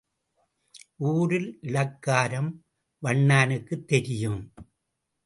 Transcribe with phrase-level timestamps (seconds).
[0.97, 2.49] ஊரில் இளக்காரம்
[3.03, 4.53] வண்ணானுக்குத் தெரியும்.